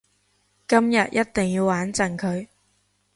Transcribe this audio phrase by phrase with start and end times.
[0.67, 2.47] 今日一定要玩盡佢